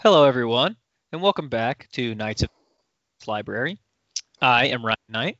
[0.00, 0.76] Hello, everyone,
[1.12, 2.50] and welcome back to Knights of
[3.26, 3.78] Library.
[4.40, 5.38] I am Ryan Knight,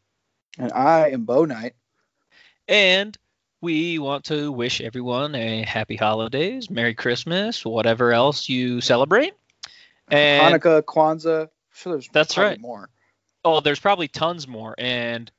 [0.58, 1.74] And I am Bo Knight.
[2.66, 3.16] and
[3.60, 9.32] we want to wish everyone a happy holidays, Merry Christmas, whatever else you celebrate.
[10.08, 11.42] And Hanukkah, Kwanzaa.
[11.42, 12.60] I'm sure there's That's right.
[12.60, 12.88] more.
[13.44, 14.74] oh, there's probably tons more.
[14.78, 15.30] And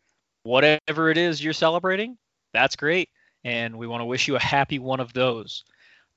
[0.44, 2.18] whatever it is you're celebrating,
[2.54, 3.10] that's great.
[3.46, 5.64] And we want to wish you a happy one of those.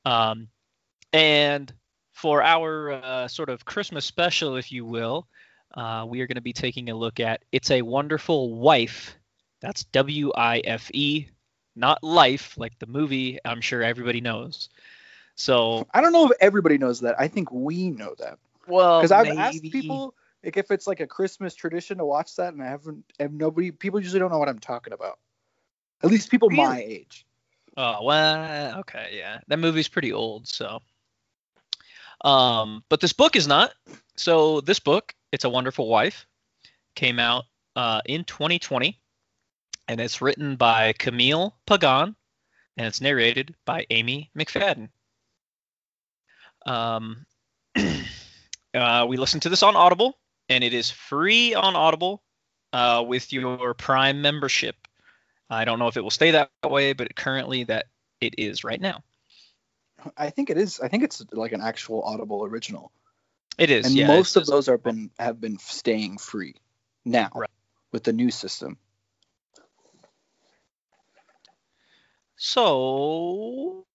[0.05, 0.48] Um,
[1.12, 1.73] and
[2.12, 5.27] for our uh, sort of Christmas special, if you will,
[5.75, 9.16] uh, we are going to be taking a look at It's a Wonderful Wife.
[9.61, 11.29] That's W I F E,
[11.75, 14.69] not life, like the movie I'm sure everybody knows.
[15.35, 17.19] So, I don't know if everybody knows that.
[17.19, 21.07] I think we know that well, because I've asked people like if it's like a
[21.07, 23.05] Christmas tradition to watch that, and I haven't.
[23.19, 25.19] And nobody, people usually don't know what I'm talking about.
[26.02, 27.24] At least people my age.
[27.77, 29.38] Oh well, okay, yeah.
[29.49, 30.82] That movie's pretty old, so.
[32.24, 33.73] Um, but this book is not.
[34.16, 36.26] So this book, it's a Wonderful Wife,
[36.95, 37.45] came out
[37.76, 38.98] uh, in 2020,
[39.88, 42.14] and it's written by Camille Pagan,
[42.76, 44.88] and it's narrated by Amy McFadden.
[46.66, 47.26] Um,
[48.74, 52.23] uh, we listened to this on Audible, and it is free on Audible
[52.73, 54.76] uh, with your Prime membership.
[55.51, 57.86] I don't know if it will stay that way, but currently that
[58.20, 59.02] it is right now.
[60.16, 60.80] I think it is.
[60.80, 62.92] I think it's like an actual Audible original,
[63.58, 63.86] It is.
[63.86, 66.56] and yeah, most of those have been have been staying free
[67.04, 67.50] now Right.
[67.92, 68.78] with the new system.
[72.36, 73.86] So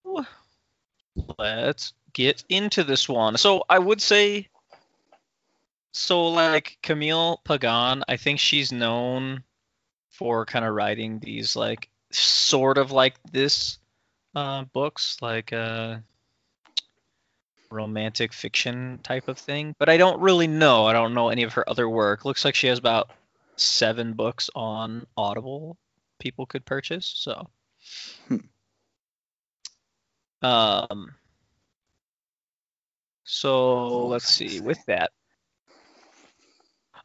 [1.37, 3.37] let's get into this one.
[3.37, 4.47] So I would say,
[5.91, 9.43] so like Camille Pagan, I think she's known
[10.11, 13.79] for kind of writing these like sort of like this
[14.37, 15.97] uh, books, like uh,
[17.71, 19.73] romantic fiction type of thing.
[19.79, 20.85] But I don't really know.
[20.85, 22.23] I don't know any of her other work.
[22.23, 23.09] Looks like she has about
[23.55, 25.75] seven books on Audible
[26.19, 27.11] people could purchase.
[27.15, 27.49] So.
[30.43, 31.15] Um.
[33.23, 34.61] So let's see.
[34.61, 35.09] With that,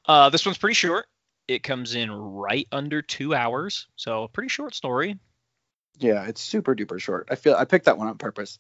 [0.06, 1.06] uh, this one's pretty short.
[1.48, 5.18] It comes in right under two hours, so a pretty short story.
[5.98, 7.28] Yeah, it's super duper short.
[7.30, 8.58] I feel I picked that one on purpose.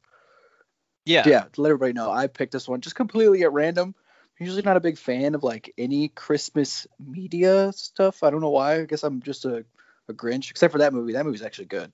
[1.04, 1.24] Yeah.
[1.26, 3.94] yeah, to let everybody know, I picked this one just completely at random.
[4.40, 8.22] I'm usually not a big fan of like any Christmas media stuff.
[8.22, 8.80] I don't know why.
[8.80, 9.64] I guess I'm just a,
[10.08, 11.14] a Grinch, except for that movie.
[11.14, 11.92] That movie's actually good.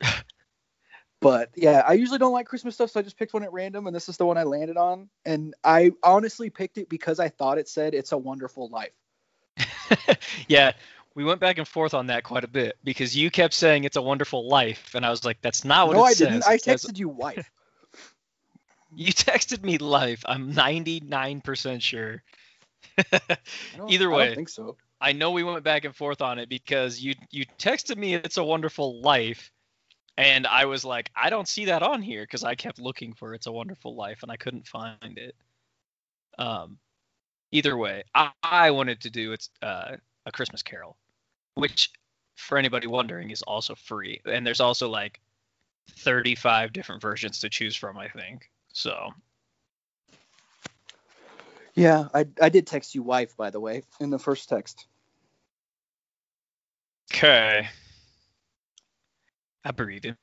[1.20, 3.86] but yeah, I usually don't like Christmas stuff, so I just picked one at random,
[3.86, 5.08] and this is the one I landed on.
[5.24, 8.92] And I honestly picked it because I thought it said "It's a Wonderful Life."
[10.48, 10.72] yeah.
[11.16, 13.96] We went back and forth on that quite a bit because you kept saying it's
[13.96, 15.98] a wonderful life, and I was like, "That's not what it says.
[15.98, 16.46] no, it I says." didn't.
[16.46, 17.50] I says- texted you wife.
[18.94, 20.22] You texted me life.
[20.26, 22.22] I'm 99% sure.
[23.12, 23.36] I
[23.88, 24.26] Either I way.
[24.28, 24.76] don't think so.
[25.00, 28.38] I know we went back and forth on it because you you texted me it's
[28.38, 29.50] a wonderful life
[30.16, 33.34] and I was like I don't see that on here because I kept looking for
[33.34, 35.34] it's a wonderful life and I couldn't find it.
[36.38, 36.78] Um
[37.52, 40.96] either way, I, I wanted to do it's uh, a Christmas Carol,
[41.56, 41.90] which
[42.36, 45.20] for anybody wondering is also free and there's also like
[45.98, 48.50] 35 different versions to choose from I think.
[48.72, 49.10] So,
[51.74, 54.86] Yeah, I I did text you wife by the way in the first text.
[57.12, 57.68] okay.
[59.64, 60.16] I buried him.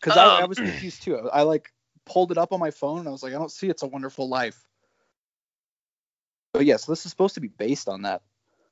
[0.00, 1.18] because I, I Um, was confused too.
[1.18, 1.70] I, I like
[2.06, 3.86] pulled it up on my phone and I was like, I don't see it's a
[3.86, 4.58] wonderful life.
[6.52, 8.22] But yes, this is supposed to be based on that.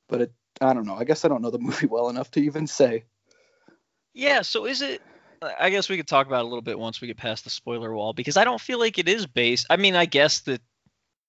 [0.09, 0.97] But it, I don't know.
[0.97, 3.05] I guess I don't know the movie well enough to even say.
[4.15, 5.03] Yeah, so is it
[5.59, 7.51] I guess we could talk about it a little bit once we get past the
[7.51, 9.67] spoiler wall because I don't feel like it is based.
[9.71, 10.61] I mean, I guess that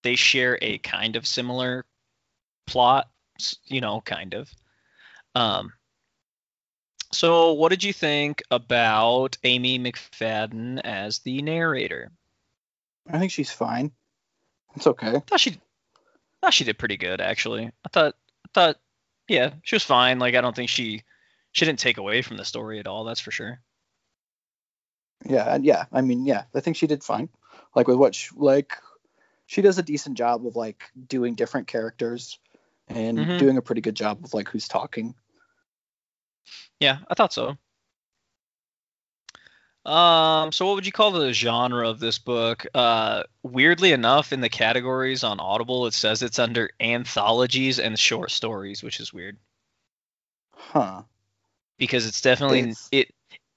[0.02, 1.84] they share a kind of similar
[2.66, 3.08] plot,
[3.66, 4.52] you know, kind of.
[5.34, 5.72] Um
[7.12, 12.12] so what did you think about Amy McFadden as the narrator?
[13.08, 13.92] I think she's fine.
[14.76, 15.16] It's okay.
[15.16, 17.66] I thought she I thought she did pretty good actually.
[17.66, 18.14] I thought
[18.54, 18.76] thought
[19.28, 20.18] yeah, she was fine.
[20.18, 21.02] Like I don't think she
[21.52, 23.60] she didn't take away from the story at all, that's for sure.
[25.24, 25.84] Yeah, and yeah.
[25.92, 26.44] I mean, yeah.
[26.54, 27.28] I think she did fine.
[27.74, 28.76] Like with what, she, like,
[29.46, 32.38] she does a decent job of like doing different characters
[32.88, 33.38] and Mhm.
[33.38, 35.14] doing a pretty good job of like who's talking.
[36.78, 37.56] Yeah, I thought so.
[39.84, 42.66] Um, so what would you call the genre of this book?
[42.74, 48.30] Uh, weirdly enough, in the categories on Audible, it says it's under anthologies and short
[48.30, 49.38] stories, which is weird
[50.54, 51.02] Huh.
[51.78, 53.14] because it's definitely It's- it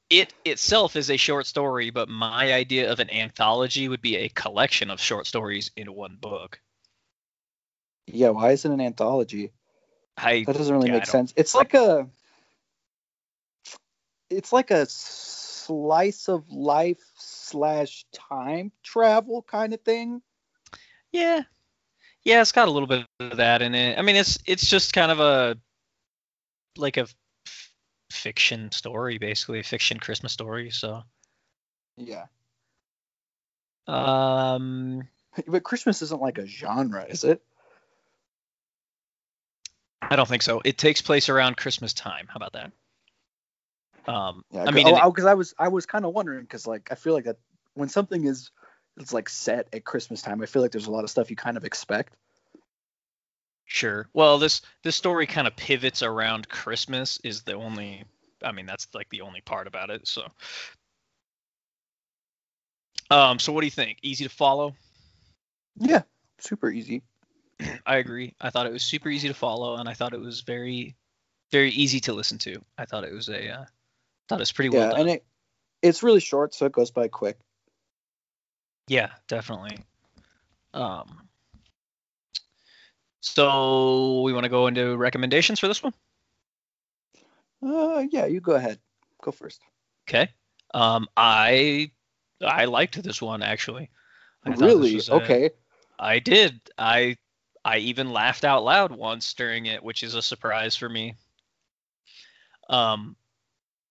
[0.10, 4.30] it itself is a short story, but my idea of an anthology would be a
[4.30, 6.60] collection of short stories in one book.
[8.06, 9.52] Yeah, why is it an anthology?
[10.18, 11.34] I That doesn't really yeah, make sense.
[11.36, 12.08] It's like a
[14.30, 14.86] it's like a
[15.65, 20.21] slice of life slash time travel kind of thing.
[21.12, 21.44] yeah,
[22.24, 23.98] yeah, it's got a little bit of that in it.
[23.98, 25.57] I mean, it's it's just kind of a
[26.77, 27.74] like a f-
[28.12, 30.71] fiction story, basically a fiction Christmas story.
[30.71, 31.04] So,
[31.98, 32.25] Yeah.
[33.88, 35.07] um,
[35.48, 37.42] But Christmas isn't like a genre, is it?
[40.01, 40.62] I don't think so.
[40.63, 42.27] It takes place around Christmas time.
[42.27, 42.71] How about that?
[44.06, 44.64] Um, Yeah.
[44.64, 47.14] I mean, oh, because I was I was kind of wondering because like I feel
[47.14, 47.38] like that
[47.74, 48.52] when something is
[48.98, 51.36] it's like set at Christmas time, I feel like there's a lot of stuff you
[51.36, 52.16] kind of expect.
[53.66, 54.08] Sure.
[54.14, 58.04] Well, this this story kind of pivots around Christmas is the only
[58.44, 60.28] I mean, that's like the only part about it, so
[63.10, 64.00] Um so what do you think?
[64.02, 64.76] Easy to follow?
[65.78, 66.04] Yeah.
[66.40, 67.04] Super easy.
[67.86, 68.36] I agree.
[68.42, 70.96] I thought it was super easy to follow and I thought it was very
[71.52, 72.62] very easy to listen to.
[72.78, 73.66] I thought it was a uh,
[74.28, 75.00] thought it was pretty well yeah, done.
[75.02, 75.25] and it
[75.81, 77.38] it's really short, so it goes by quick.
[78.88, 79.78] Yeah, definitely.
[80.74, 81.24] Um
[83.24, 85.94] so we want to go into recommendations for this one?
[87.66, 88.80] Uh, yeah, you go ahead.
[89.22, 89.62] Go first.
[90.10, 90.30] Okay.
[90.74, 91.92] Um, I
[92.42, 93.90] I liked this one actually.
[94.46, 95.00] I Really?
[95.00, 95.52] a- okay.
[95.98, 96.60] I did.
[96.78, 97.16] I
[97.64, 101.16] I even laughed out loud once during it, which is a surprise for me.
[102.70, 103.16] Um,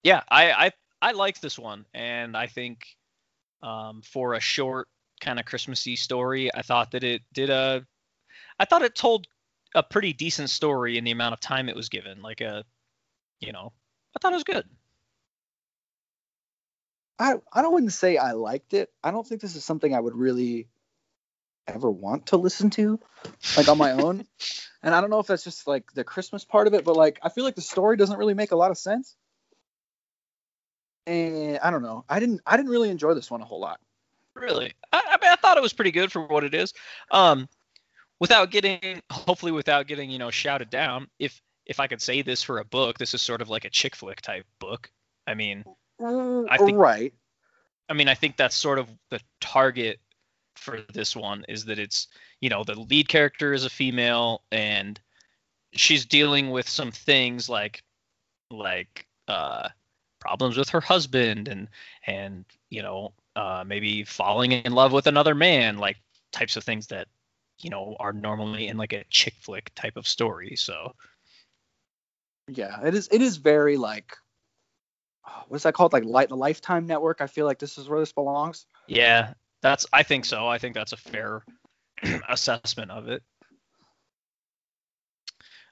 [0.02, 2.86] yeah, I I I liked this one, and I think
[3.62, 4.88] um, for a short
[5.20, 7.86] kind of Christmassy story, I thought that it did a.
[8.58, 9.26] I thought it told
[9.74, 12.22] a pretty decent story in the amount of time it was given.
[12.22, 12.64] Like a,
[13.40, 13.72] you know,
[14.14, 14.64] I thought it was good.
[17.18, 18.90] I I don't wouldn't say I liked it.
[19.02, 20.68] I don't think this is something I would really
[21.68, 22.98] ever want to listen to,
[23.56, 24.26] like on my own.
[24.82, 27.20] And I don't know if that's just like the Christmas part of it, but like
[27.22, 29.16] I feel like the story doesn't really make a lot of sense.
[31.06, 32.04] And I don't know.
[32.08, 33.80] I didn't I didn't really enjoy this one a whole lot.
[34.34, 36.72] Really, I, I mean, I thought it was pretty good for what it is.
[37.10, 37.48] Um,
[38.18, 41.08] without getting, hopefully, without getting, you know, shouted down.
[41.18, 43.70] If if I could say this for a book, this is sort of like a
[43.70, 44.90] chick flick type book.
[45.26, 45.64] I mean,
[46.48, 47.12] I think- right.
[47.88, 50.00] I mean, I think that's sort of the target
[50.56, 52.08] for this one is that it's,
[52.40, 54.98] you know, the lead character is a female and
[55.72, 57.82] she's dealing with some things like
[58.50, 59.68] like uh
[60.22, 61.68] problems with her husband and
[62.06, 65.96] and you know, uh maybe falling in love with another man, like
[66.32, 67.08] types of things that
[67.58, 70.56] you know are normally in like a chick flick type of story.
[70.56, 70.94] So,
[72.48, 73.08] Yeah, it is.
[73.12, 74.16] It is very like,
[75.28, 75.92] oh, what's that called?
[75.92, 77.20] Like light the Lifetime Network.
[77.20, 78.66] I feel like this is where this belongs.
[78.86, 80.46] yeah, that's I think so.
[80.48, 81.44] I think that's a fair
[82.28, 83.22] assessment of it.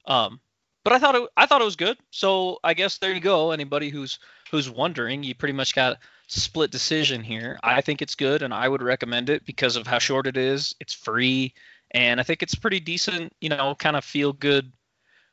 [0.07, 0.41] Um,
[0.85, 1.99] but I thought it I thought it was good.
[2.11, 3.51] So I guess there you go.
[3.53, 4.19] Anybody who's
[4.51, 7.59] who's wondering, you pretty much got split decision here.
[7.63, 10.75] I think it's good, and I would recommend it because of how short it is.
[10.81, 11.55] It's free,
[11.91, 13.33] and I think it's pretty decent.
[13.41, 14.73] You know, kind of feel good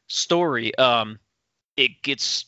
[0.07, 0.75] story.
[0.77, 1.19] Um,
[1.75, 2.45] it gets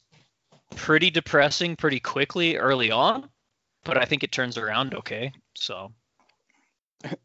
[0.75, 3.30] pretty depressing pretty quickly early on,
[3.83, 5.33] but I think it turns around okay.
[5.56, 5.92] So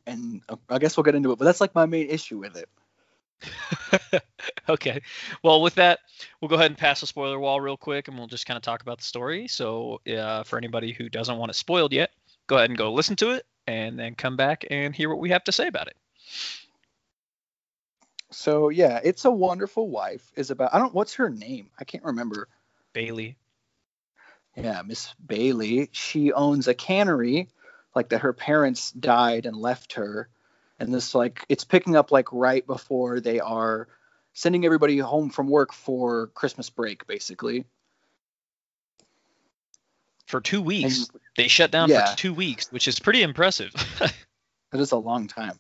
[0.07, 1.39] And uh, I guess we'll get into it.
[1.39, 2.69] But that's like my main issue with it.
[4.69, 5.03] okay.
[5.43, 6.01] Well, with that,
[6.41, 8.63] we'll go ahead and pass the spoiler wall real quick, and we'll just kind of
[8.63, 9.49] talk about the story.
[9.49, 12.11] So, uh, for anybody who doesn't want it spoiled yet,
[12.47, 15.31] go ahead and go listen to it, and then come back and hear what we
[15.31, 15.97] have to say about it.
[18.35, 20.75] So yeah, it's a wonderful wife is about.
[20.75, 20.93] I don't.
[20.93, 21.71] What's her name?
[21.79, 22.49] I can't remember.
[22.93, 23.37] Bailey.
[24.57, 25.89] Yeah, Miss Bailey.
[25.93, 27.49] She owns a cannery,
[27.95, 30.29] like that her parents died and left her,
[30.79, 33.89] and this like it's picking up like right before they are
[34.33, 37.65] sending everybody home from work for Christmas break, basically.
[40.27, 42.11] For two weeks, And they shut down Yeah.
[42.13, 43.73] for two weeks, which is pretty impressive.
[43.99, 45.59] that is a long time.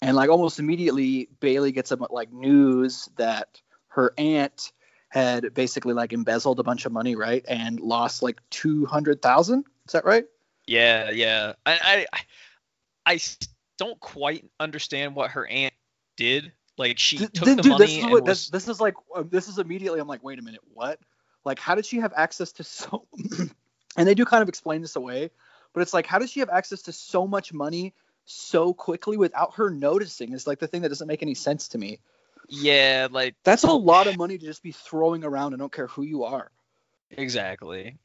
[0.00, 4.72] And like almost immediately, Bailey gets some like news that her aunt
[5.08, 9.64] had basically like embezzled a bunch of money, right, and lost like two hundred thousand.
[9.86, 10.24] Is that right?
[10.66, 11.52] yeah, yeah.
[11.66, 12.20] I, I,
[13.06, 13.38] I s-
[13.78, 15.74] don't quite understand what her aunt
[16.16, 16.52] did.
[16.76, 18.68] Like she Th- took th- the dude, money this is and what was, this, this
[18.68, 18.94] is like.
[19.14, 20.00] uh, this is immediately.
[20.00, 20.98] I'm like, wait a minute, what?
[21.44, 23.06] Like, how did she have access to so?
[23.96, 25.30] and they do kind of explain this away,
[25.72, 29.54] but it's like, how does she have access to so much money so quickly without
[29.54, 30.32] her noticing?
[30.32, 32.00] Is like the thing that doesn't make any sense to me.
[32.48, 35.54] yeah, like That's a lot of money to just be throwing around.
[35.54, 36.50] I don't care who you are.
[37.10, 37.98] Exactly.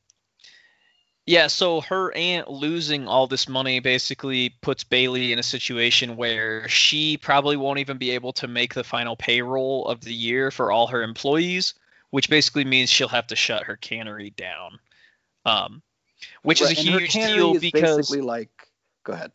[1.30, 6.68] Yeah, so her aunt losing all this money basically puts Bailey in a situation where
[6.68, 10.72] she probably won't even be able to make the final payroll of the year for
[10.72, 11.76] all her employees,
[12.10, 14.80] which basically means she'll have to shut her cannery down.
[15.46, 15.84] Um,
[16.42, 18.68] which Right, is a huge deal because basically like,
[19.04, 19.32] go ahead.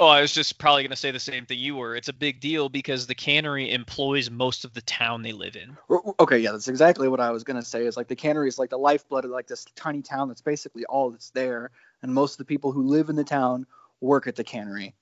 [0.00, 1.94] Oh, I was just probably going to say the same thing you were.
[1.94, 5.76] It's a big deal because the cannery employs most of the town they live in.
[6.18, 7.84] Okay, yeah, that's exactly what I was gonna say.
[7.84, 10.28] Is like the cannery is like the lifeblood of like this tiny town.
[10.28, 13.66] That's basically all that's there, and most of the people who live in the town
[14.00, 14.94] work at the cannery.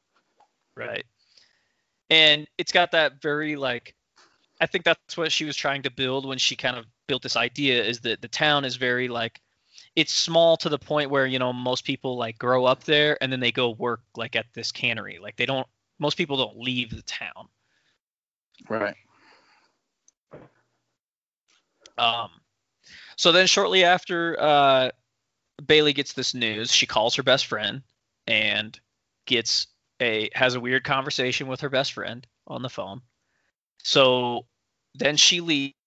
[0.74, 1.04] Right.
[2.10, 3.94] And it's got that very like
[4.60, 7.36] I think that's what she was trying to build when she kind of built this
[7.36, 9.40] idea is that the town is very like
[9.98, 13.32] it's small to the point where, you know, most people like grow up there and
[13.32, 15.18] then they go work like at this cannery.
[15.20, 15.66] Like they don't
[15.98, 17.48] most people don't leave the town.
[18.68, 18.94] Right.
[21.98, 22.30] Um,
[23.16, 24.90] so then shortly after uh,
[25.66, 27.82] Bailey gets this news, she calls her best friend
[28.28, 28.78] and
[29.26, 29.66] gets
[30.00, 33.00] a has a weird conversation with her best friend on the phone.
[33.82, 34.46] So
[34.94, 35.40] then she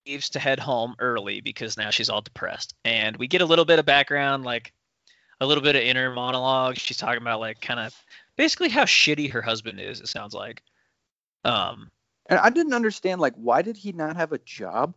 [0.05, 2.74] leaves to head home early because now she's all depressed.
[2.86, 4.74] And we get a little bit of background, like
[5.39, 6.77] a little bit of inner monologue.
[6.77, 7.96] She's talking about like kind of
[8.38, 10.01] basically how shitty her husband is.
[10.01, 10.62] It sounds like.
[11.43, 11.89] Um,
[12.29, 14.96] And I didn't understand like why did he not have a job,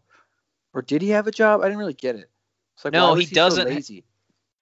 [0.72, 1.60] or did he have a job?
[1.60, 2.30] I didn't really get it.
[2.76, 4.04] It's like No, was he doesn't- lazy?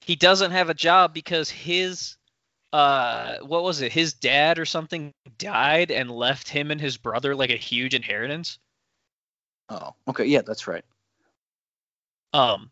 [0.05, 2.17] he doesn't have a job because his
[2.73, 7.37] uh what was it his dad or something died and left him and his brother
[7.37, 8.59] like a huge inheritance
[9.73, 10.85] Oh, okay, yeah, that's right.
[12.35, 12.71] um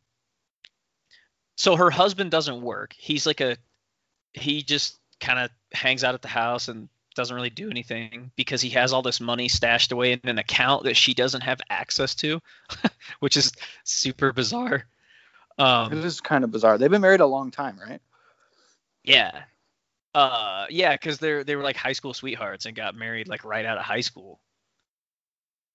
[1.57, 3.57] so her husband doesn't work he's like a
[4.33, 8.63] he just kind of hangs out at the house and doesn't really do anything because
[8.63, 12.15] he has all this money stashed away in an account that she doesn't have access
[12.15, 12.41] to
[13.21, 13.53] which is
[13.85, 14.87] super bizarre
[15.59, 16.79] um It is kind of bizarre.
[16.79, 18.01] They've been married a long time, right?
[19.05, 19.45] Yeah.
[20.15, 23.67] Uh yeah, cuz they're they were like high school sweethearts and got married like right
[23.67, 24.41] out of high school.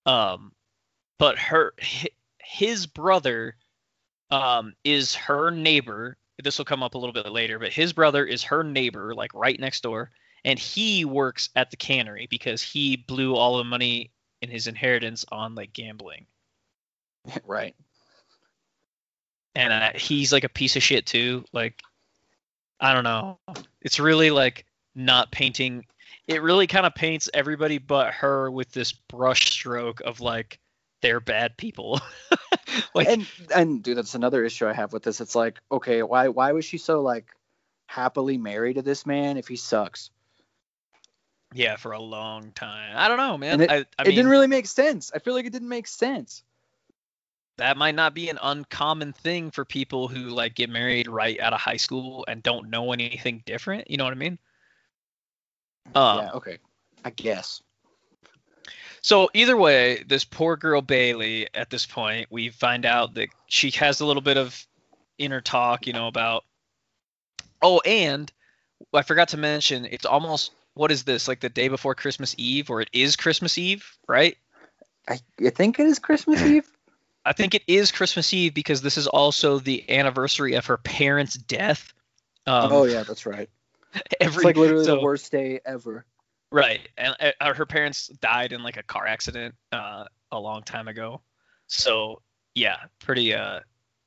[0.06, 0.54] Um
[1.18, 1.74] but her
[2.40, 3.56] his brother
[4.32, 6.18] um is her neighbor.
[6.44, 9.34] This will come up a little bit later, but his brother is her neighbor like
[9.34, 10.12] right next door
[10.46, 15.26] and he works at the cannery because he blew all the money in his inheritance
[15.32, 16.28] on like gambling.
[17.44, 17.76] right.
[19.56, 21.44] and uh, he's like a piece of shit too.
[21.52, 21.82] Like,
[22.80, 23.40] I don't know.
[23.82, 25.86] It's really like not painting.
[26.28, 30.60] It really kind of paints everybody but her with this brush stroke of like
[31.06, 32.02] they're bad people.
[32.96, 35.22] like, and and dude, that's another issue I have with this.
[35.22, 37.28] It's like, okay, why why was she so like
[37.88, 40.10] happily married to this man if he sucks?
[41.54, 42.94] yeah, for a long time.
[42.98, 43.62] I don't know, man.
[43.62, 45.12] It- I, I it mean, didn't really make sense.
[45.14, 46.44] I feel like it didn't make sense.
[47.58, 51.54] that might not be an uncommon thing for people who like get married right out
[51.54, 53.90] of high school and don't know anything different.
[53.90, 54.40] You know what I mean?
[55.96, 56.58] Um, yeah, okay.
[57.04, 57.62] I guess.
[59.06, 63.70] So either way, this poor girl Bailey at this point, we find out that she
[63.70, 64.66] has a little bit of
[65.20, 66.44] inner talk, you know, about
[67.62, 68.32] Oh, and
[68.92, 71.28] I forgot to mention it's almost what is this?
[71.28, 74.38] Like the day before Christmas Eve or it is Christmas Eve, right?
[75.08, 76.68] I, I think it is Christmas Eve.
[77.24, 81.36] I think it is Christmas Eve because this is also the anniversary of her parents'
[81.36, 81.94] death.
[82.48, 83.52] Um, oh yeah, that's right.
[84.20, 86.08] every It's like literally so- the worst day ever.
[86.56, 90.64] Right, and uh, uh, her parents died in like a car accident uh, a long
[90.64, 91.20] time ago.
[91.68, 92.22] So
[92.54, 93.60] yeah, pretty uh,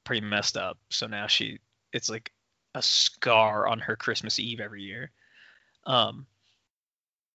[0.05, 0.79] pretty messed up.
[0.89, 1.59] So now she,
[1.93, 2.33] it's like
[2.75, 5.11] a scar on her Christmas Eve every year.
[5.85, 6.27] Um.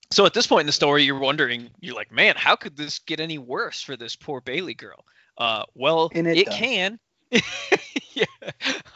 [0.10, 2.98] So at this point in the story, you're wondering, you're like, man, how could this
[2.98, 5.06] get any worse for this poor Bailey girl?
[5.38, 7.00] Uh, well, And it it, can.
[8.14, 8.26] yeah.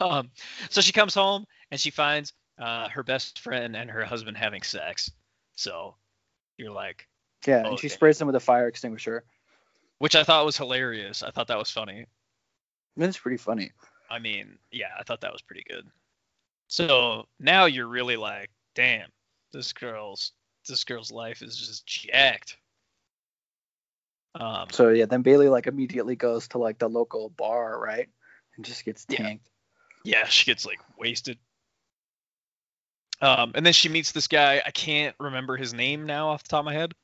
[0.00, 0.32] Um.
[0.68, 4.62] So she comes home and she finds uh, her best friend and her husband having
[4.62, 5.12] sex.
[5.54, 5.94] So
[6.58, 7.08] you're like,
[7.46, 7.94] Yeah, Oh, and she okay.
[7.94, 9.24] sprays him with a fire extinguisher.
[9.98, 11.22] which I thought was hilarious.
[11.22, 12.06] I thought that was funny.
[12.96, 13.72] That's pretty funny.
[14.10, 15.86] I mean, yeah, I thought that was pretty good.
[16.68, 19.08] So now you're really like, damn,
[19.52, 20.32] this girl's
[20.68, 22.58] this girl's life is just jacked.
[24.34, 28.08] Um, So yeah, then Bailey like immediately goes to like the local bar, right?
[28.56, 29.16] And just gets Yeah.
[29.18, 29.48] tanked.
[30.04, 31.38] yeah, she gets like wasted.
[33.20, 34.62] Um, and then she meets this guy.
[34.64, 36.94] I can't remember his name now off the top of my head.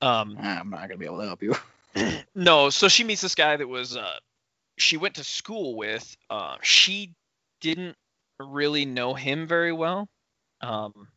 [0.00, 1.54] Um, I'm not gonna be able to help you.
[2.34, 4.18] No, so she meets this guy that was uh
[4.78, 6.16] she went to school with.
[6.30, 7.14] Uh, she
[7.60, 7.96] didn't
[8.38, 10.08] really know him very well.
[10.60, 11.08] Um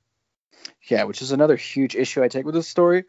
[0.89, 3.05] Yeah, which is another huge issue I take with this story.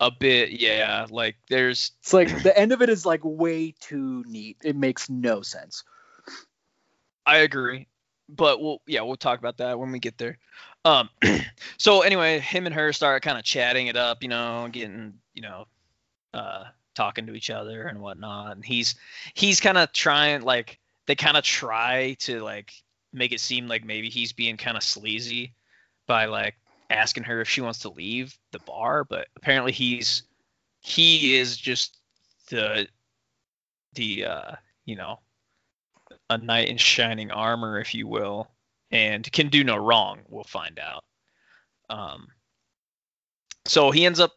[0.00, 1.06] a bit, yeah.
[1.10, 4.56] Like there's It's like the end of it is like way too neat.
[4.64, 5.84] It makes no sense.
[7.26, 7.86] I agree.
[8.36, 10.38] But we'll yeah we'll talk about that when we get there.
[10.84, 11.08] Um,
[11.78, 15.42] so anyway, him and her start kind of chatting it up, you know, getting you
[15.42, 15.66] know,
[16.34, 18.52] uh, talking to each other and whatnot.
[18.52, 18.94] And he's
[19.34, 22.72] he's kind of trying like they kind of try to like
[23.12, 25.54] make it seem like maybe he's being kind of sleazy
[26.06, 26.54] by like
[26.90, 30.22] asking her if she wants to leave the bar, but apparently he's
[30.80, 31.98] he is just
[32.50, 32.86] the
[33.94, 34.52] the uh
[34.84, 35.18] you know
[36.32, 38.50] a knight in shining armor, if you will,
[38.90, 40.20] and can do no wrong.
[40.28, 41.04] We'll find out.
[41.90, 42.28] Um,
[43.66, 44.32] so he ends up.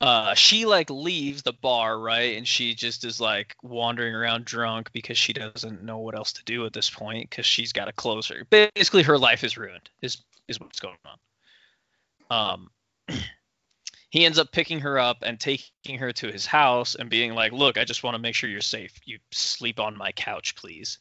[0.00, 2.36] Uh, she like leaves the bar, right?
[2.36, 6.44] And she just is like wandering around drunk because she doesn't know what else to
[6.44, 8.44] do at this point because she's got to close her.
[8.50, 9.88] Basically, her life is ruined.
[10.02, 11.18] Is is what's going on.
[12.30, 12.70] Um,
[14.10, 17.52] he ends up picking her up and taking her to his house and being like,
[17.52, 18.92] "Look, I just want to make sure you're safe.
[19.04, 20.98] You sleep on my couch, please."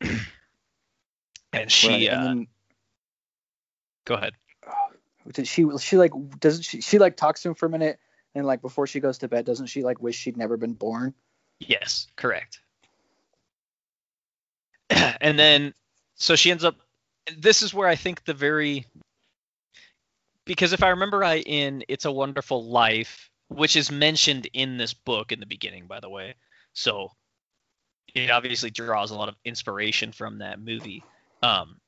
[1.52, 2.46] and she, Right, uh, and then
[4.04, 4.34] go ahead.
[5.44, 7.98] she she like doesn't she she like talks to him for a minute
[8.34, 11.14] and like before she goes to bed doesn't she like wish she'd never been born?
[11.60, 12.60] Yes, correct.
[15.20, 15.74] and then,
[16.14, 16.76] so she ends up.
[17.36, 18.86] This is where I think the very.
[20.44, 24.92] Because if I remember right, in It's a Wonderful Life, which is mentioned in this
[24.92, 26.34] book in the beginning, by the way,
[26.74, 27.12] so
[28.14, 31.04] it obviously draws a lot of inspiration from that movie.
[31.42, 31.80] Um,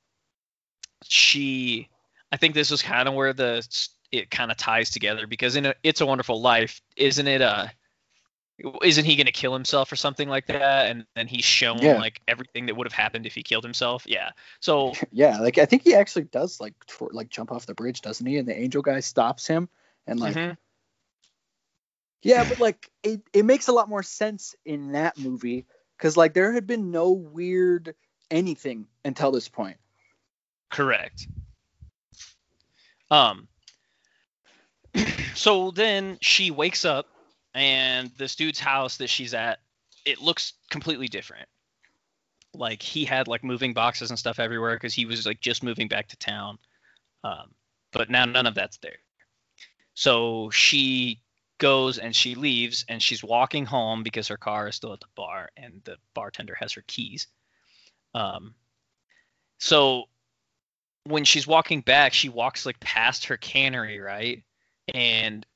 [1.05, 1.89] she,
[2.33, 3.67] I think this is kind of where the
[4.13, 7.73] it kind of ties together because in a, It's a Wonderful Life, isn't it a
[8.83, 11.99] isn't he going to kill himself or something like that and then he's shown Yeah.
[11.99, 14.31] like everything that would have happened if he killed himself yeah
[14.61, 18.01] so Yeah, like I think he actually does like tw- like jump off the bridge,
[18.01, 18.39] doesn't he?
[18.39, 19.69] And the angel guy stops him
[20.07, 20.57] and like mhm.
[22.23, 25.67] yeah, but like it it makes a lot more sense in that movie
[25.99, 27.95] cuz like there had been no weird
[28.31, 29.79] anything until this point.
[30.71, 31.29] correct.
[33.11, 33.49] Um
[35.35, 37.07] so then she wakes up
[37.55, 39.61] and this dude's house that she's at
[40.05, 41.49] it looks completely different.
[42.55, 45.89] Like he had like moving boxes and stuff everywhere because he was like just moving
[45.89, 46.59] back to town.
[47.25, 47.55] Um,
[47.93, 48.99] but now none of that's there.
[49.95, 51.21] So she
[51.59, 55.07] goes and she leaves and she's walking home because her car is still at the
[55.15, 57.27] bar and the bartender has her keys
[58.15, 58.55] um,
[59.59, 60.05] so
[61.05, 64.43] when she's walking back she walks like past her cannery right
[64.95, 65.47] and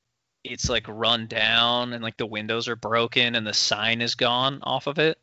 [0.43, 4.59] it's like run down and like the windows are broken and the sign is gone
[4.63, 5.19] off of it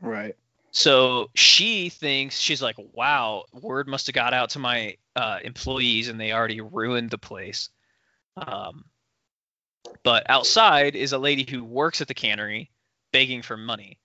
[0.00, 0.36] Right.
[0.72, 6.08] so she thinks she's like, "Wow, word must have got out to my uh, employees,
[6.08, 7.70] and they already ruined the place."
[8.36, 8.84] Um,
[10.02, 12.70] but outside is a lady who works at the cannery,
[13.12, 13.98] begging for money,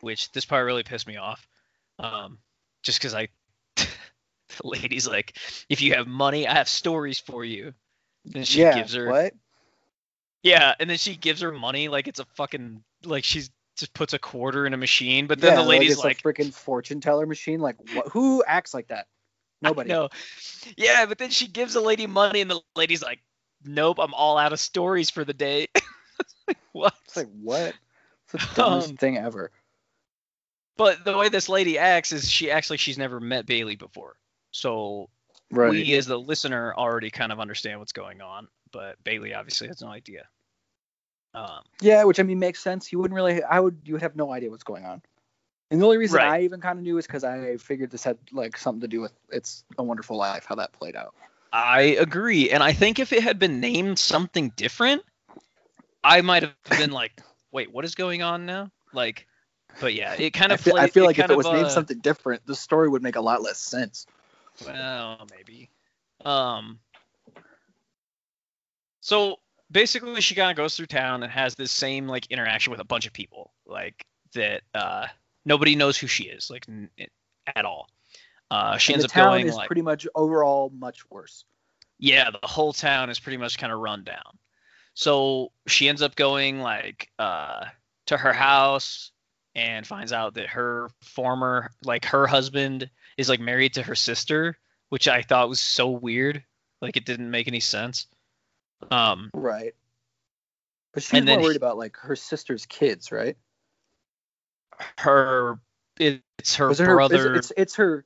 [0.00, 1.46] which this part really pissed me off.
[1.98, 2.38] Um,
[2.82, 3.28] just because I,
[3.76, 3.86] the
[4.64, 5.36] lady's like,
[5.68, 7.74] "If you have money, I have stories for you."
[8.34, 8.74] And she yeah.
[8.74, 9.34] gives her what?
[10.42, 14.12] yeah, and then she gives her money like it's a fucking like she's just puts
[14.12, 17.00] a quarter in a machine, but then yeah, the lady's like, like, a freaking fortune
[17.00, 17.60] teller machine.
[17.60, 19.06] Like what, who acts like that?
[19.62, 19.88] Nobody.
[19.88, 20.08] No.
[20.76, 23.20] Yeah, but then she gives the lady money, and the lady's like,
[23.64, 25.68] "Nope, I'm all out of stories for the day."
[26.48, 26.94] Like, what?
[27.04, 27.74] It's like what?
[28.24, 29.50] It's the dumbest Um, thing ever.
[30.76, 34.16] But the way this lady acts is she acts like she's never met Bailey before.
[34.50, 35.08] So
[35.50, 35.70] Right.
[35.70, 39.82] we, as the listener, already kind of understand what's going on, but Bailey obviously has
[39.82, 40.26] no idea.
[41.34, 42.90] Um, Yeah, which I mean makes sense.
[42.90, 43.42] You wouldn't really.
[43.42, 43.80] I would.
[43.84, 45.02] You would have no idea what's going on.
[45.70, 46.28] And the only reason Right.
[46.30, 49.00] I even kind of knew is because I figured this had like something to do
[49.00, 51.14] with "It's a Wonderful Life," how that played out.
[51.52, 55.02] I agree, and I think if it had been named something different,
[56.02, 57.12] I might have been like,
[57.50, 59.26] "Wait, what is going on now?" Like,
[59.80, 60.60] but yeah, it kind I of.
[60.60, 63.02] feel, I feel like if it of, was named uh, something different, the story would
[63.02, 64.06] make a lot less sense.
[64.64, 65.68] Well, maybe.
[66.24, 66.78] Um.
[69.00, 69.36] So
[69.70, 72.84] basically, she kind of goes through town and has this same like interaction with a
[72.84, 74.62] bunch of people, like that.
[74.74, 75.06] Uh,
[75.44, 76.88] nobody knows who she is, like n-
[77.54, 77.88] at all.
[78.52, 81.44] Uh, she And ends the up town going is like, pretty much overall much worse.
[81.98, 84.38] yeah, the whole town is pretty much kind of run down.
[84.94, 87.64] So she ends up going like uh,
[88.06, 89.10] to her house
[89.54, 94.58] and finds out that her former like her husband is like married to her sister,
[94.90, 96.44] which I thought was so weird.
[96.82, 98.06] Like it didn't make any sense.
[98.90, 99.74] Um, Right.
[100.92, 103.36] But she's more worried he- about like her sister's kids, right?
[104.98, 105.58] her
[105.98, 107.34] it's her Was it her- brother.
[107.34, 108.04] it's it's her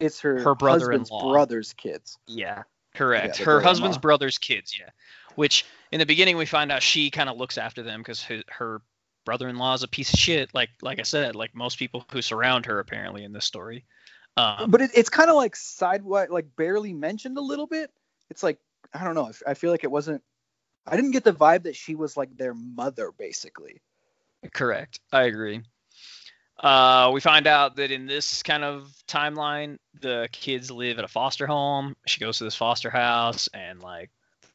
[0.00, 1.32] it's her, Her husband's brother-in-law.
[1.32, 2.18] brother's kids.
[2.26, 2.62] Yeah,
[2.94, 3.38] correct.
[3.38, 4.90] the her husband's brother's kids, yeah.
[5.34, 8.42] Which in the beginning we find out she kind of looks after them because her,
[8.48, 8.82] her
[9.24, 10.54] brother-in-law is a piece of shit.
[10.54, 13.84] Like like I said, like most people who surround her apparently in this story.
[14.38, 17.90] Um, but it, it's kind of like sidewise, like barely mentioned a little bit.
[18.30, 18.58] It's like
[18.94, 19.30] I don't know.
[19.46, 20.22] I feel like it wasn't.
[20.86, 23.82] I didn't get the vibe that she was like their mother, basically.
[24.52, 25.00] Correct.
[25.12, 25.62] I agree.
[26.58, 31.08] Uh, we find out that in this kind of timeline, the kids live at a
[31.08, 31.94] foster home.
[32.06, 34.10] She goes to this foster house, and like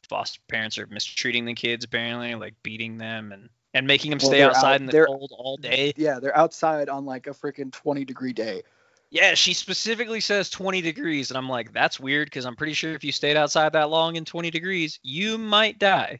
[0.09, 4.31] foster parents are mistreating the kids apparently, like beating them and and making them Well,
[4.31, 5.93] stay outside out- in the cold all day.
[5.95, 8.63] Yeah, they're outside on like a freaking 20 degree day.
[9.11, 12.93] Yeah, she specifically says 20 degrees, and I'm like, that's weird because I'm pretty sure
[12.93, 16.19] if you stayed outside that long in 20 degrees, you might die.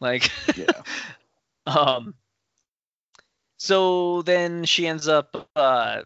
[0.00, 0.66] Like, Yeah.
[1.66, 2.14] um,
[3.62, 6.02] so then she ends up, uh,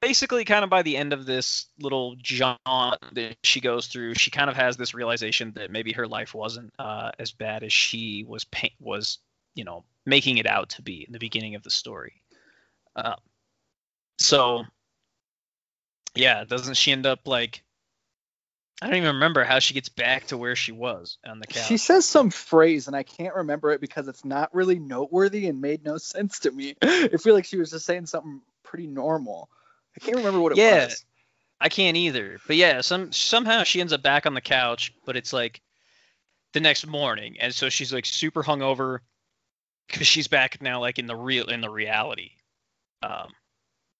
[0.00, 4.30] basically, kind of by the end of this little jaunt that she goes through, she
[4.30, 8.24] kind of has this realization that maybe her life wasn't uh, as bad as she
[8.28, 9.18] was pa- was,
[9.56, 12.22] you know, making it out to be in the beginning of the story.
[12.94, 13.16] Um,
[14.18, 14.62] so
[16.14, 17.64] yeah, doesn't she end up like
[18.82, 21.66] I don't even remember how she gets back to where she was on the couch.
[21.66, 25.60] She says some phrase, and I can't remember it because it's not really noteworthy and
[25.60, 26.76] made no sense to me.
[26.82, 29.48] I feel like she was just saying something pretty normal.
[29.96, 30.86] I can't remember what it Yeah.
[30.86, 31.04] was.
[31.60, 32.38] I can't either.
[32.46, 35.62] But yeah, some somehow she ends up back on the couch, but it's like
[36.52, 38.98] the next morning, and so she's like super hungover
[39.86, 42.32] because she's back now, like in the real in the reality.
[43.02, 43.28] Um,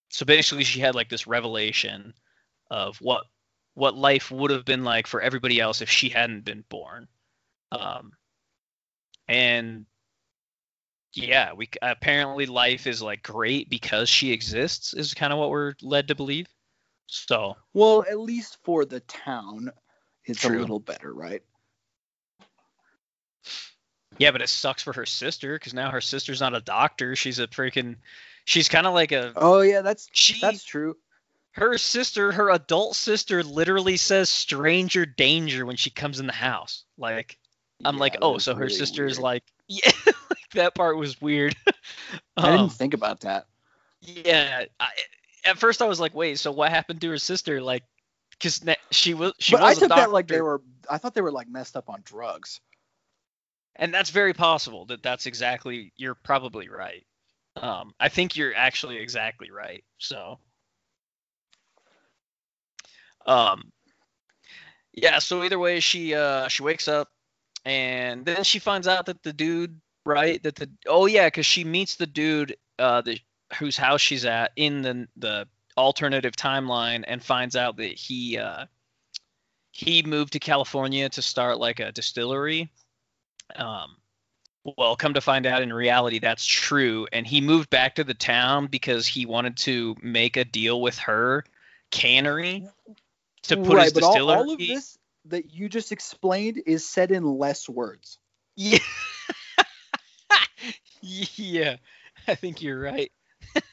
[0.09, 2.13] so basically, she had like this revelation
[2.69, 3.23] of what
[3.75, 7.07] what life would have been like for everybody else if she hadn't been born.
[7.71, 8.13] Um,
[9.27, 9.85] and
[11.13, 15.75] yeah, we apparently life is like great because she exists is kind of what we're
[15.81, 16.47] led to believe.
[17.07, 19.71] So Well, at least for the town,
[20.23, 20.57] it's True.
[20.57, 21.43] a little better, right?
[24.17, 27.15] yeah, but it sucks for her sister because now her sister's not a doctor.
[27.15, 27.97] She's a freaking.
[28.45, 29.33] She's kind of like a.
[29.35, 30.95] Oh yeah, that's She that's true.
[31.55, 36.85] Her sister, her adult sister, literally says "stranger danger" when she comes in the house.
[36.97, 37.37] Like
[37.83, 39.19] I'm Yeah, like, oh, so her really sister is weird.
[39.19, 39.91] like, yeah,
[40.29, 41.55] like that part was weird.
[42.41, 43.47] I Um, didn't think about that.
[44.01, 44.65] Yeah.
[44.79, 44.87] I,
[45.45, 47.61] at first, I was like, wait, so what happened to her sister?
[47.61, 47.83] Like,
[48.31, 50.61] because she was she but was I a took that like they were.
[50.89, 52.61] I thought they were like messed up on drugs.
[53.75, 55.93] and that's very possible that that's exactly.
[55.97, 57.05] You're probably right.
[57.57, 59.83] Um, I think you're actually exactly right.
[59.97, 60.39] So,
[63.25, 63.71] um,
[64.93, 65.19] yeah.
[65.19, 67.09] So either way, she uh she wakes up,
[67.65, 70.41] and then she finds out that the dude, right?
[70.43, 73.19] That the oh yeah, because she meets the dude uh the
[73.59, 78.65] whose house she's at in the the alternative timeline and finds out that he uh
[79.71, 82.71] he moved to California to start like a distillery.
[83.55, 83.97] Um
[84.77, 88.15] well, come to find out in reality that's true and he moved back to the
[88.15, 91.43] town because he wanted to make a deal with her
[91.91, 92.67] cannery
[93.47, 96.85] to put right, his but all, distillery all of this that you just explained is
[96.85, 98.19] said in less words.
[98.55, 98.79] Yeah.
[101.01, 101.77] yeah.
[102.27, 103.11] I think you're right.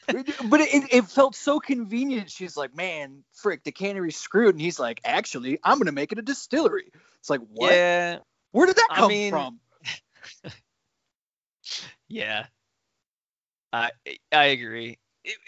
[0.07, 2.31] but it, it felt so convenient.
[2.31, 6.19] She's like, "Man, frick, the cannery's screwed," and he's like, "Actually, I'm gonna make it
[6.19, 7.73] a distillery." It's like, what?
[7.73, 8.19] Yeah.
[8.53, 9.61] Where did that I come mean- from?
[12.09, 12.47] Yeah.
[13.73, 13.91] I
[14.31, 14.99] I agree.
[15.25, 15.39] It-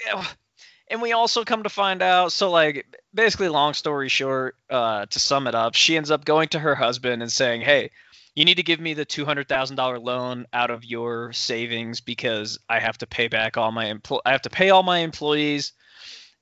[0.88, 5.18] and we also come to find out so like basically long story short uh to
[5.18, 7.90] sum it up she ends up going to her husband and saying hey
[8.34, 12.98] you need to give me the $200,000 loan out of your savings because I have
[12.98, 15.72] to pay back all my empl- I have to pay all my employees.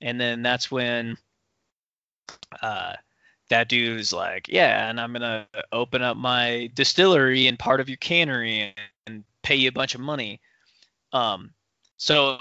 [0.00, 1.16] And then that's when
[2.62, 2.94] uh
[3.50, 7.98] that dude's like yeah and I'm to open up my distillery and part of your
[7.98, 8.74] cannery and,
[9.06, 10.40] and pay you a bunch of money.
[11.12, 11.52] Um
[11.98, 12.38] so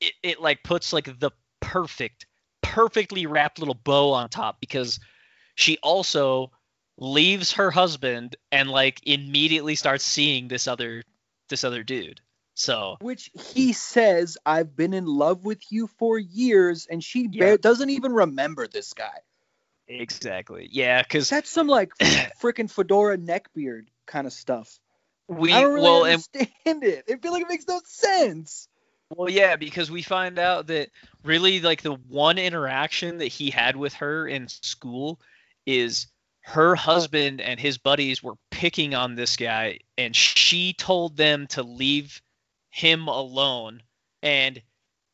[0.00, 1.30] it, it like puts like the
[1.60, 2.26] perfect
[2.62, 5.00] perfectly wrapped little bow on top because
[5.54, 6.50] she also
[6.98, 11.02] leaves her husband and like immediately starts seeing this other
[11.48, 12.20] this other dude
[12.54, 17.52] so Which he says, "I've been in love with you for years," and she Yeah.
[17.52, 19.18] ba- doesn't even remember this guy.
[19.88, 21.92] exactly yeah because That's some like
[22.42, 24.80] freaking fedora neckbeard kind of stuff.
[25.28, 27.04] we I don't really well and understand it.
[27.10, 28.68] I feel like it makes no sense.
[29.14, 30.90] Well, yeah, because we find out that
[31.22, 35.20] really like the one interaction that he had with her in school
[35.64, 36.06] is
[36.40, 41.62] her husband and his buddies were picking on this guy and she told them to
[41.62, 42.22] leave
[42.70, 43.82] him alone
[44.22, 44.62] and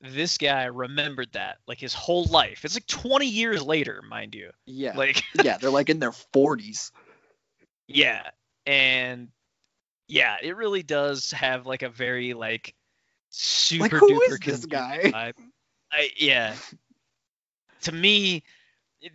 [0.03, 2.65] this guy remembered that like his whole life.
[2.65, 4.51] It's like 20 years later, mind you.
[4.67, 6.93] Yeah, Like yeah, they're like in their forties.
[7.87, 8.23] Yeah,
[8.67, 9.29] and
[10.09, 12.75] yeah, it really does have like a very like
[13.33, 15.01] super Like, who duper is this guy?
[15.05, 15.35] vibe.
[15.91, 16.55] I yeah.
[17.83, 18.45] to me,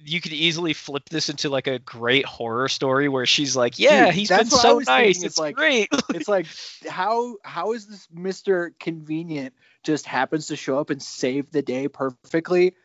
[0.04, 4.08] you could easily flip this into like a great horror story where she's like, "Yeah,
[4.08, 5.18] Dude, he's been so nice.
[5.18, 6.46] it's It's like- great." it's like
[6.90, 8.72] how how is this Mr.
[8.80, 9.54] Convenient
[9.84, 12.76] just happens to show up and save the day perfectly?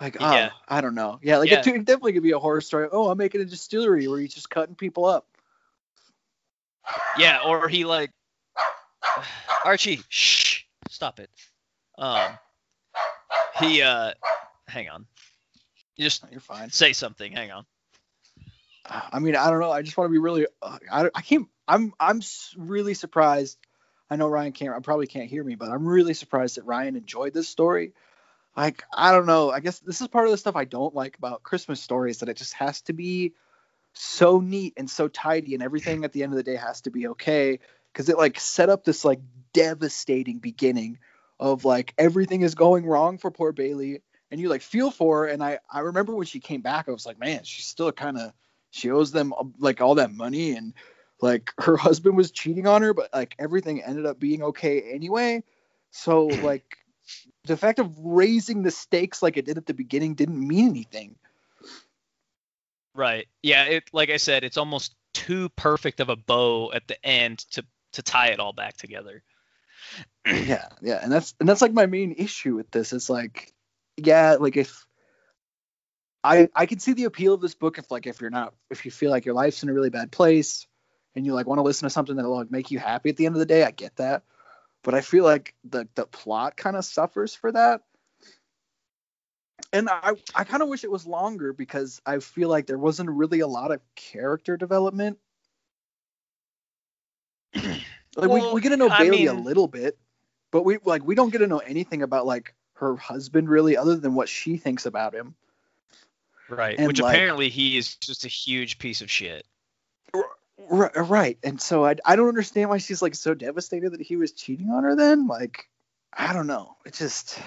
[0.00, 0.50] Like, oh, Yeah.
[0.68, 1.18] I don't know.
[1.22, 1.60] Yeah, like Yeah.
[1.60, 2.88] it, it definitely could be a horror story.
[2.92, 5.26] Oh, I'm making a distillery where he's just cutting people up.
[7.18, 8.10] yeah, or he like
[9.64, 11.30] Archie, shh, stop it.
[11.96, 12.38] Um,
[13.60, 14.12] he uh,
[14.66, 15.06] hang on,
[15.96, 16.70] you just You're fine.
[16.70, 17.32] say something.
[17.32, 17.66] Hang on.
[18.90, 19.70] I mean, I don't know.
[19.70, 20.46] I just want to be really.
[20.62, 21.48] Uh, I, I can't.
[21.66, 22.20] I'm I'm
[22.56, 23.58] really surprised.
[24.10, 24.74] I know Ryan can't.
[24.74, 27.92] I probably can't hear me, but I'm really surprised that Ryan enjoyed this story.
[28.56, 29.50] Like, I don't know.
[29.50, 32.28] I guess this is part of the stuff I don't like about Christmas stories that
[32.28, 33.34] it just has to be
[33.92, 36.90] so neat and so tidy, and everything at the end of the day has to
[36.90, 37.58] be okay
[37.98, 39.18] because it like set up this like
[39.52, 41.00] devastating beginning
[41.40, 45.26] of like everything is going wrong for poor Bailey, and you like feel for her.
[45.26, 48.16] And I I remember when she came back, I was like, man, she's still kind
[48.16, 48.32] of
[48.70, 50.74] she owes them uh, like all that money and
[51.20, 55.42] like her husband was cheating on her but like everything ended up being okay anyway
[55.90, 56.76] so like
[57.46, 61.16] the fact of raising the stakes like it did at the beginning didn't mean anything
[62.94, 63.28] Right.
[63.44, 63.62] Yeah.
[63.64, 67.64] It like I said, it's almost too perfect of a bow at the end to
[67.92, 69.22] to tie it all back together.
[70.26, 72.92] yeah yeah and that's and that's like my main issue with this.
[72.92, 73.52] Is like
[73.96, 74.86] yeah like if
[76.22, 78.84] i i can see the appeal of this book if like if you're not if
[78.84, 80.66] you feel like your life's in a really bad place
[81.14, 83.26] and you like want to listen to something that'll like make you happy at the
[83.26, 84.22] end of the day i get that.
[84.82, 87.82] But i feel like the the plot kind of suffers for that.
[89.72, 93.10] And i i kind of wish it was longer because i feel like there wasn't
[93.10, 95.18] really a lot of character development
[97.54, 97.64] like
[98.16, 99.98] we, Well, we get to know I bailey a little bit
[100.50, 103.96] but we like we don't get to know anything about like her husband really other
[103.96, 105.34] than what she thinks about him
[106.48, 106.78] Right.
[106.78, 109.44] And, Which like- apparently he is just a huge piece of shit.
[110.70, 111.38] right, right.
[111.42, 114.70] and so I, I don't understand why she's like so devastated that he was cheating
[114.70, 115.68] on her then like
[116.12, 117.38] i don't know it just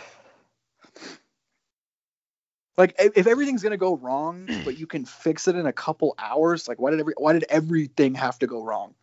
[2.77, 6.13] like if, if everything's gonna go wrong but you can fix it in a couple
[6.17, 8.93] hours like why did every why did everything have to go wrong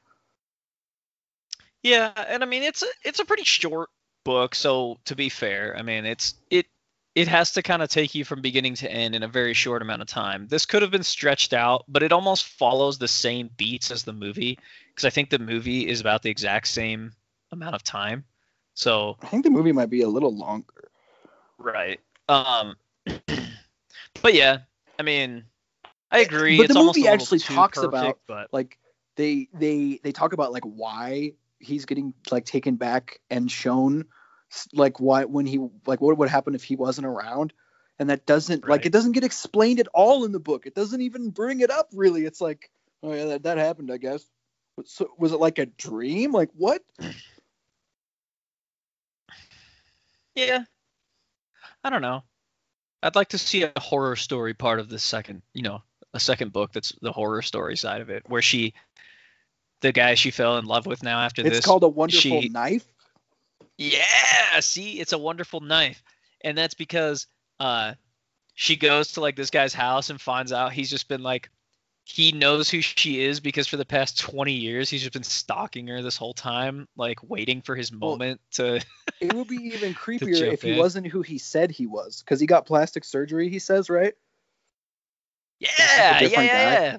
[1.89, 3.89] Yeah, and I mean it's a it's a pretty short
[4.25, 6.67] book, so to be fair, I mean it's it
[7.15, 9.81] it has to kind of take you from beginning to end in a very short
[9.81, 10.47] amount of time.
[10.49, 14.13] This could have been stretched out, but it almost follows the same beats as the
[14.13, 14.59] movie
[14.91, 17.13] because I think the movie is about the exact same
[17.53, 18.25] amount of time.
[18.75, 20.91] So i think the movie might be a little longer
[21.59, 22.01] right.
[22.29, 22.77] Um
[24.23, 24.59] but yeah,
[24.99, 25.45] I mean
[26.11, 26.59] I agree.
[26.59, 28.79] But the it's movie actually talks perfect, about- but like
[29.17, 34.07] they they they talk about like why he's getting like taken back and shown
[34.73, 37.53] like why when he like what would happen if he wasn't around.
[37.99, 40.67] And that doesn't like it doesn't get explained at all in the book.
[40.67, 42.25] It doesn't even bring it up really.
[42.25, 42.71] It's like
[43.03, 44.25] oh yeah that, that happened i guess.
[44.85, 46.33] So was it like a dream?
[46.33, 46.83] Like what?
[50.35, 50.63] Yeah.
[51.83, 52.23] I don't know.
[53.03, 55.83] I'd like to see a horror story part of the second, you know,
[56.15, 58.75] a second book that's the horror story side of it, where she,
[59.81, 61.59] the guy she fell in love with now after it's this.
[61.59, 62.87] It's called a wonderful she- knife
[63.77, 66.03] Yeah, see, it's a wonderful knife,
[66.43, 67.27] and that's because
[67.61, 67.95] uh,
[68.55, 71.51] she goes to like this guy's house and finds out he's just been like,
[72.05, 75.87] he knows who she is because for the past 20 years he's just been stalking
[75.89, 78.81] her this whole time, like waiting for his Well, moment to.
[79.21, 80.79] it would be even creepier if he in.
[80.79, 84.15] wasn't who he said he was because he got plastic surgery he says right
[85.61, 85.69] Yeah,
[86.21, 86.43] yeah, guy.
[86.43, 86.99] yeah.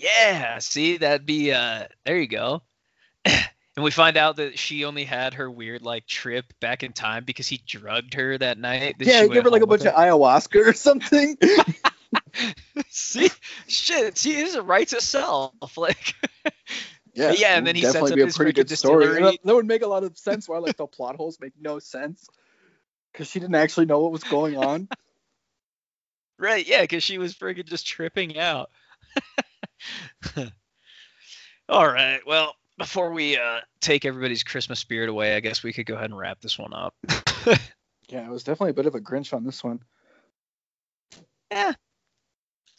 [0.00, 2.62] Yeah, see, that'd be uh there you go.
[3.24, 7.24] and we find out that she only had her weird like trip back in time
[7.24, 8.96] because he drugged her that night.
[8.98, 11.36] that yeah gave her like a bunch of ayahuasca or something
[12.88, 13.30] See,
[13.66, 15.76] shit, she is a right to self.
[15.76, 16.14] Like,
[17.14, 19.04] Yeah, Yeah, and then he sets up be a his pretty good story.
[19.04, 19.32] And distillery.
[19.36, 20.48] That, that would make a lot of sense.
[20.48, 22.28] Why like the plot holes make no sense
[23.12, 24.88] because she didn't actually know what was going on.
[26.38, 26.66] right?
[26.66, 28.70] Yeah, because she was freaking just tripping out.
[31.68, 32.20] All right.
[32.26, 36.10] Well, before we uh take everybody's Christmas spirit away, I guess we could go ahead
[36.10, 36.94] and wrap this one up.
[38.08, 39.80] yeah, it was definitely a bit of a Grinch on this one.
[41.50, 41.72] Yeah.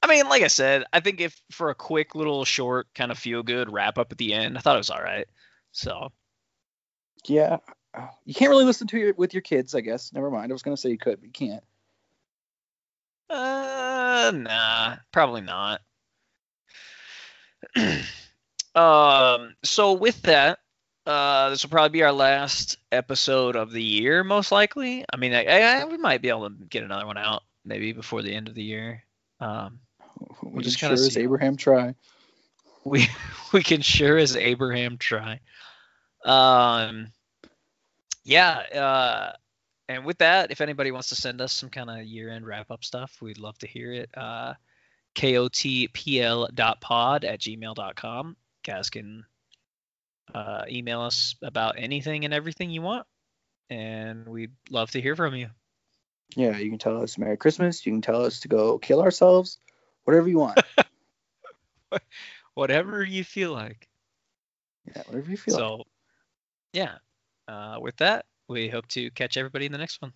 [0.04, 3.20] I mean, like I said, I think if for a quick little short kind of
[3.20, 5.28] feel good wrap up at the end, I thought it was all right.
[5.72, 6.12] So
[7.26, 7.58] Yeah,
[8.26, 10.12] you can't really listen to it with your kids, I guess.
[10.14, 10.52] Never mind.
[10.52, 11.64] I was gonna say you could, but you can't.
[13.30, 15.82] Uh, nah, probably not.
[18.76, 20.60] um, so with that,
[21.06, 25.04] uh, this will probably be our last episode of the year, most likely.
[25.12, 28.22] I mean, I, I, we might be able to get another one out maybe before
[28.22, 29.04] the end of the year.
[29.40, 29.80] Um,
[30.44, 31.18] we just sure as.
[31.18, 31.96] Abraham try.
[32.84, 33.08] we
[33.54, 35.40] we can sure as Abraham try.
[36.24, 37.12] Um,
[38.24, 38.58] yeah.
[38.58, 39.34] Uh,
[39.90, 43.18] and with that, if anybody wants to send us some kind of year-end wrap-up stuff,
[43.22, 44.10] we'd love to hear it.
[44.16, 44.54] Uh,
[45.16, 46.56] kotpl.pod
[47.26, 48.38] at gmail.com.
[48.64, 49.26] Guys can
[50.34, 53.06] uh, email us about anything and everything you want,
[53.70, 55.50] and we'd love to hear from you.
[56.36, 57.86] Yeah, you can tell us Merry Christmas.
[57.86, 59.58] You can tell us to go kill ourselves.
[60.06, 60.60] Whatever you want.
[62.54, 63.88] Whatever you feel like.
[64.88, 65.54] yeah, whatever you feel.
[65.54, 65.62] like.
[65.62, 65.84] So,
[66.74, 66.96] yeah.
[67.48, 70.14] Uh, with that, we hope to catch everybody in the next one.